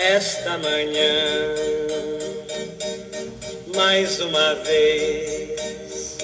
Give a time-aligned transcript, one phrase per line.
[0.00, 1.54] esta manhã,
[3.76, 6.16] mais uma vez,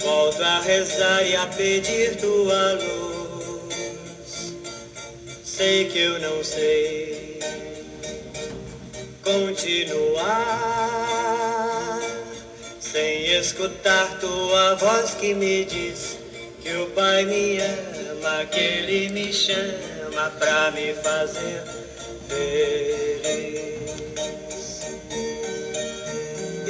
[0.00, 4.54] volto a rezar e a pedir tua luz.
[5.44, 7.38] Sei que eu não sei
[9.22, 10.00] continuar
[12.80, 16.18] sem escutar tua voz que me diz
[16.60, 21.77] que o Pai me ama, que Ele me chama pra me fazer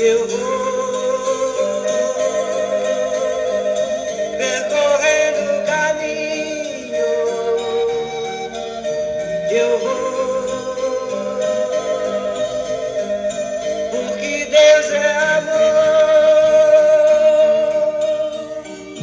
[0.00, 0.38] Eu vou
[4.38, 6.94] percorrendo o caminho,
[9.50, 10.46] eu vou,
[13.90, 14.96] porque Deus é
[15.38, 15.88] amor.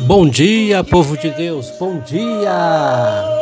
[0.08, 3.35] Bom dia, povo de Deus, bom dia!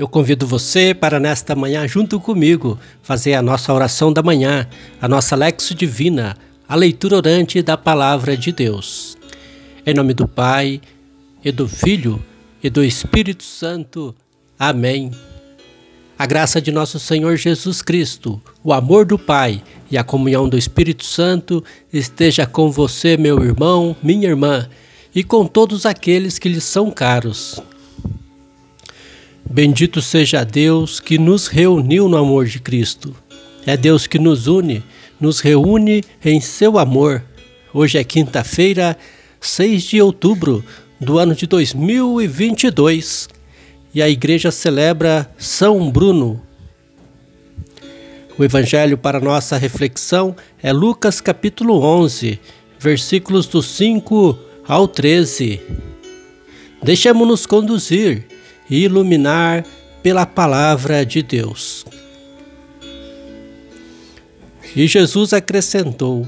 [0.00, 4.66] Eu convido você para nesta manhã, junto comigo, fazer a nossa oração da manhã,
[4.98, 9.18] a nossa Lexo Divina, a leitura orante da Palavra de Deus.
[9.84, 10.80] Em nome do Pai,
[11.44, 12.18] e do Filho,
[12.62, 14.14] e do Espírito Santo.
[14.58, 15.10] Amém.
[16.18, 20.56] A graça de nosso Senhor Jesus Cristo, o amor do Pai e a comunhão do
[20.56, 21.62] Espírito Santo
[21.92, 24.66] esteja com você, meu irmão, minha irmã,
[25.14, 27.60] e com todos aqueles que lhes são caros.
[29.52, 33.16] Bendito seja Deus que nos reuniu no amor de Cristo.
[33.66, 34.80] É Deus que nos une,
[35.20, 37.20] nos reúne em seu amor.
[37.74, 38.96] Hoje é quinta-feira,
[39.40, 40.64] 6 de outubro
[41.00, 43.28] do ano de 2022
[43.92, 46.40] e a igreja celebra São Bruno.
[48.38, 52.38] O evangelho para nossa reflexão é Lucas capítulo 11,
[52.78, 55.60] versículos do 5 ao 13.
[56.80, 58.29] Deixemos-nos conduzir
[58.70, 59.64] iluminar
[60.02, 61.84] pela palavra de Deus.
[64.74, 66.26] E Jesus acrescentou: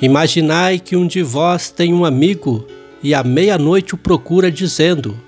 [0.00, 2.66] Imaginai que um de vós tem um amigo
[3.02, 5.18] e à meia-noite o procura, dizendo: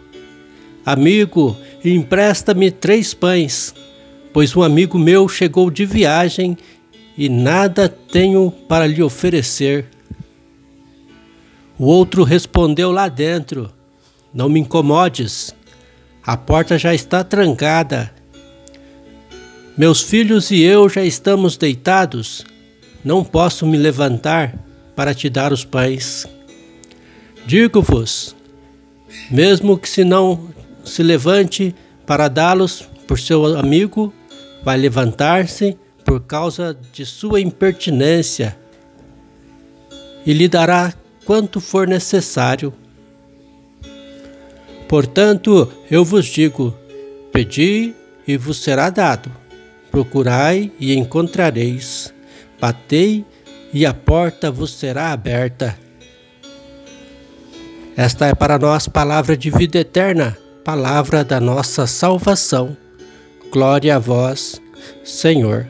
[0.84, 3.75] Amigo, empresta-me três pães,
[4.32, 6.56] pois um amigo meu chegou de viagem
[7.16, 9.86] e nada tenho para lhe oferecer.
[11.78, 13.70] O outro respondeu lá dentro:
[14.32, 15.54] Não me incomodes
[16.25, 18.12] a porta já está trancada.
[19.76, 22.44] Meus filhos e eu já estamos deitados.
[23.04, 24.54] Não posso me levantar
[24.94, 26.26] para te dar os pães.
[27.47, 28.36] Digo-vos,
[29.31, 30.48] mesmo que se não
[30.84, 31.75] se levante
[32.06, 34.12] para dá-los por seu amigo,
[34.62, 38.56] vai levantar-se por causa de sua impertinência
[40.26, 40.92] e lhe dará
[41.25, 42.72] quanto for necessário.
[44.90, 46.74] Portanto, eu vos digo:
[47.30, 47.94] pedi
[48.26, 49.30] e vos será dado,
[49.88, 52.12] procurai e encontrareis,
[52.60, 53.24] batei
[53.72, 55.78] e a porta vos será aberta.
[57.96, 62.76] Esta é para nós palavra de vida eterna, palavra da nossa salvação.
[63.52, 64.60] Glória a vós,
[65.04, 65.68] Senhor.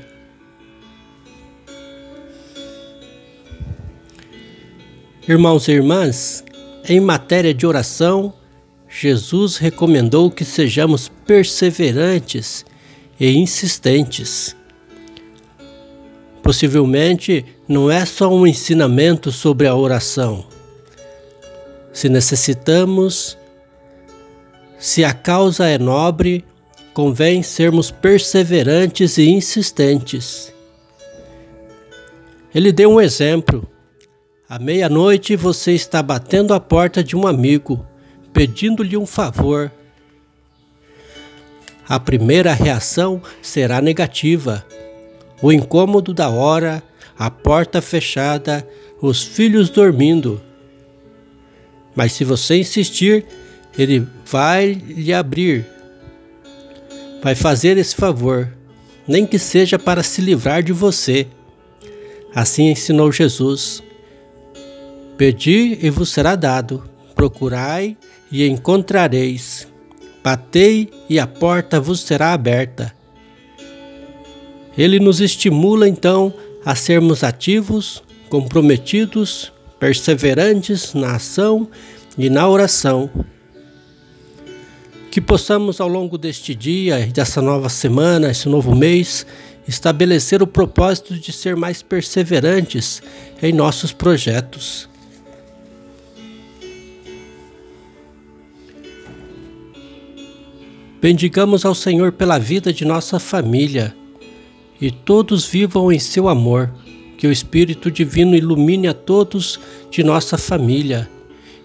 [5.28, 6.42] Irmãos e irmãs,
[6.88, 8.39] em matéria de oração,
[8.92, 12.66] Jesus recomendou que sejamos perseverantes
[13.20, 14.56] e insistentes.
[16.42, 20.44] Possivelmente não é só um ensinamento sobre a oração.
[21.92, 23.38] Se necessitamos,
[24.76, 26.44] se a causa é nobre,
[26.92, 30.52] convém sermos perseverantes e insistentes.
[32.52, 33.68] Ele deu um exemplo.
[34.48, 37.86] À meia-noite você está batendo a porta de um amigo
[38.32, 39.70] pedindo-lhe um favor.
[41.88, 44.64] A primeira reação será negativa.
[45.42, 46.82] O incômodo da hora,
[47.18, 48.66] a porta fechada,
[49.00, 50.40] os filhos dormindo.
[51.94, 53.26] Mas se você insistir,
[53.76, 55.66] ele vai lhe abrir.
[57.22, 58.52] Vai fazer esse favor,
[59.06, 61.26] nem que seja para se livrar de você.
[62.34, 63.82] Assim ensinou Jesus.
[65.18, 66.82] Pedi e vos será dado.
[67.20, 67.98] Procurai
[68.32, 69.68] e encontrareis.
[70.24, 72.94] Batei e a porta vos será aberta.
[74.74, 76.32] Ele nos estimula então
[76.64, 81.68] a sermos ativos, comprometidos, perseverantes na ação
[82.16, 83.10] e na oração.
[85.10, 89.26] Que possamos ao longo deste dia e dessa nova semana, esse novo mês,
[89.68, 93.02] estabelecer o propósito de ser mais perseverantes
[93.42, 94.88] em nossos projetos.
[101.00, 103.96] Bendigamos ao Senhor pela vida de nossa família
[104.78, 106.70] e todos vivam em seu amor.
[107.16, 109.58] Que o Espírito Divino ilumine a todos
[109.90, 111.08] de nossa família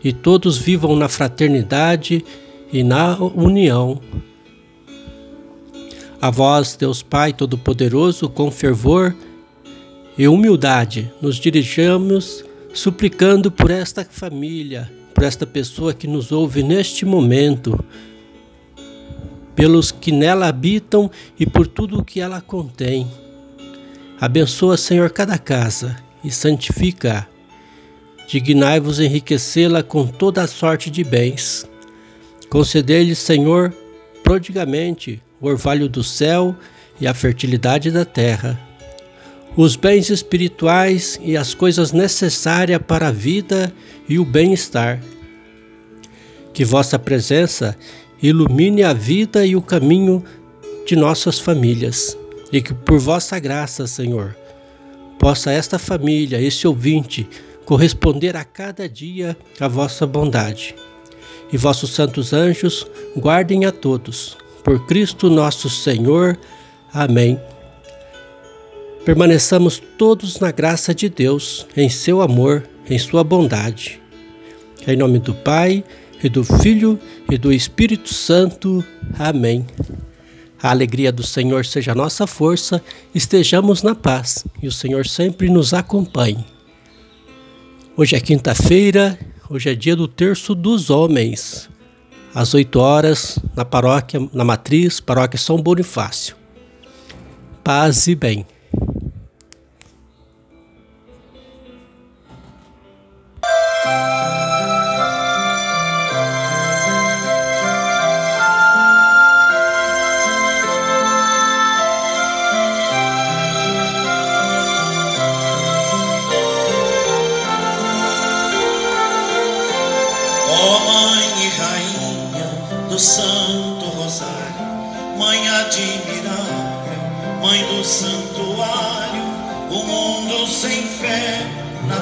[0.04, 2.24] e todos vivam na fraternidade
[2.72, 4.02] e na união.
[6.22, 9.16] A vós, Deus Pai Todo-Poderoso, com fervor
[10.18, 12.44] e humildade, nos dirigamos
[12.74, 17.78] suplicando por esta família, por esta pessoa que nos ouve neste momento
[19.56, 21.10] pelos que nela habitam
[21.40, 23.08] e por tudo o que ela contém.
[24.20, 27.28] Abençoa, Senhor, cada casa e santifica.
[28.28, 31.70] Dignai-vos enriquecê-la com toda a sorte de bens.
[32.50, 33.74] Concedei-lhe, Senhor,
[34.24, 36.56] prodigamente o orvalho do céu
[37.00, 38.60] e a fertilidade da terra,
[39.56, 43.72] os bens espirituais e as coisas necessárias para a vida
[44.08, 45.02] e o bem-estar.
[46.54, 47.78] Que vossa presença
[48.28, 50.24] ilumine a vida e o caminho
[50.86, 52.18] de nossas famílias.
[52.52, 54.36] E que por vossa graça, Senhor,
[55.20, 57.28] possa esta família, este ouvinte,
[57.66, 60.76] corresponder a cada dia à vossa bondade.
[61.52, 62.86] E vossos santos anjos
[63.18, 64.38] guardem a todos.
[64.64, 66.38] Por Cristo nosso Senhor.
[66.94, 67.40] Amém.
[69.04, 74.02] Permaneçamos todos na graça de Deus, em seu amor, em sua bondade.
[74.88, 75.84] Em nome do Pai,
[76.26, 77.00] e do Filho
[77.30, 78.84] e do Espírito Santo.
[79.20, 79.64] Amém.
[80.62, 82.82] A alegria do Senhor seja nossa força,
[83.14, 86.44] estejamos na paz e o Senhor sempre nos acompanhe.
[87.96, 91.70] Hoje é quinta-feira, hoje é dia do terço dos homens,
[92.34, 96.36] às 8 horas, na paróquia, na matriz, paróquia São Bonifácio.
[97.64, 98.46] Paz e bem.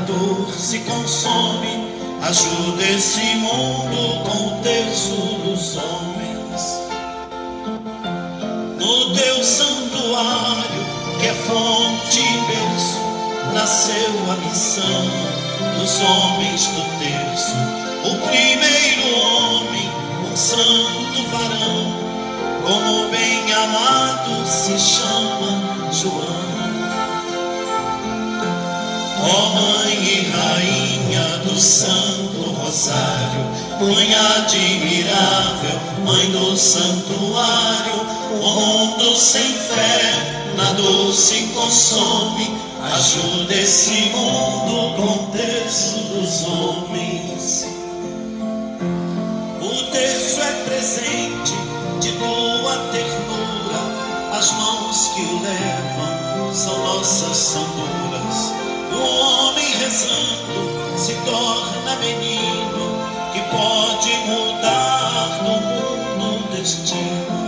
[0.06, 1.88] Dor se consome,
[2.22, 6.80] ajuda esse mundo com o terço dos homens.
[8.80, 10.86] No teu santuário,
[11.20, 13.00] que é fonte e berço,
[13.54, 15.10] nasceu a missão
[15.80, 17.56] dos homens do terço,
[18.06, 19.54] o primeiro homem
[20.36, 22.04] santo varão,
[22.66, 26.43] como bem amado se chama João.
[29.24, 33.46] Ó Mãe e Rainha do Santo Rosário,
[33.80, 38.06] Mãe admirável, Mãe do Santuário,
[38.42, 42.56] o mundo sem fé na dor se consome,
[42.94, 47.74] ajuda esse mundo com terço dos homens
[50.84, 51.54] presente
[52.02, 58.63] de tua ternura, as mãos que o levam são nossas sanduras.
[58.94, 62.98] O homem rezando se torna menino
[63.34, 67.44] que pode mudar no mundo o destino.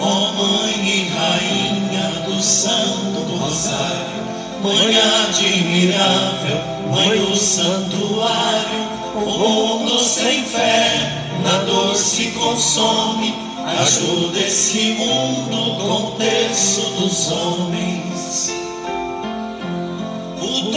[0.00, 4.24] Ó Mãe e Rainha do Santo Rosário,
[4.62, 6.58] Mãe admirável,
[6.90, 13.34] Mãe do Santuário o mundo sem fé, na dor se consome.
[13.80, 18.19] Ajuda esse mundo com o terço dos homens.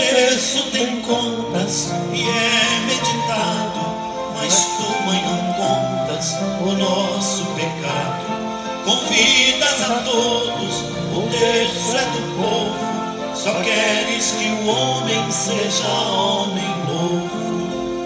[0.04, 3.80] O terço tem contas e é meditado,
[4.36, 8.26] mas tu, mãe, não contas o nosso pecado.
[8.84, 10.82] Convidas a todos,
[11.16, 18.06] o terço é do povo, só queres que o homem seja homem novo.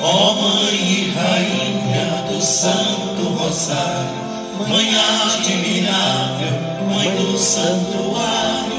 [0.00, 4.24] Ó Mãe e Rainha do Santo Rosário,
[4.68, 4.88] Mãe
[5.34, 6.52] admirável,
[6.94, 8.75] Mãe do Santuário,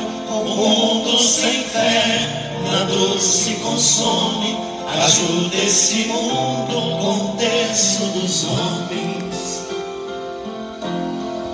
[0.48, 4.58] o mundo sem fé, na dor se consome,
[5.04, 9.68] ajuda esse mundo com terço dos homens.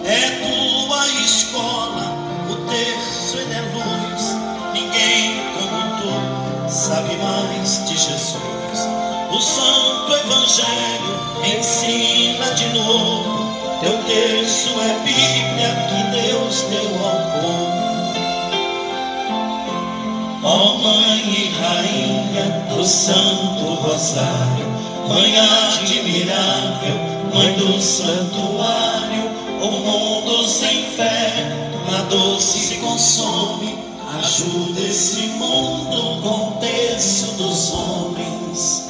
[0.05, 2.15] É tua escola,
[2.49, 4.35] o terço ele é luz,
[4.73, 8.87] ninguém como tu sabe mais de Jesus.
[9.31, 13.43] O Santo Evangelho ensina de novo.
[13.81, 17.22] Teu terço é Bíblia que Deus deu ao
[20.65, 24.65] Ó Mãe e Rainha do Santo Rosário,
[25.09, 26.95] Mãe admirável,
[27.33, 29.29] Mãe do santuário,
[29.61, 33.77] o mundo sem fé, na dor se consome.
[34.19, 38.82] Ajuda esse mundo com o terço dos homens.